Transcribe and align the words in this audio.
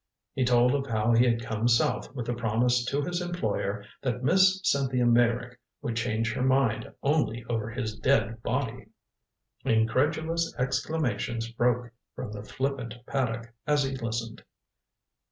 He 0.33 0.43
told 0.45 0.73
of 0.73 0.87
how 0.87 1.13
he 1.13 1.25
had 1.27 1.43
come 1.45 1.67
south 1.67 2.15
with 2.15 2.25
the 2.25 2.33
promise 2.33 2.83
to 2.85 3.03
his 3.03 3.21
employer 3.21 3.85
that 4.01 4.23
Miss 4.23 4.59
Cynthia 4.63 5.05
Meyrick 5.05 5.59
would 5.83 5.95
change 5.95 6.33
her 6.33 6.41
mind 6.41 6.91
only 7.03 7.45
over 7.47 7.69
his 7.69 7.99
dead 7.99 8.41
body. 8.41 8.87
Incredulous 9.63 10.55
exclamations 10.57 11.51
broke 11.51 11.91
from 12.15 12.31
the 12.31 12.41
flippant 12.41 12.95
Paddock 13.05 13.53
as 13.67 13.83
he 13.83 13.95
listened. 13.95 14.43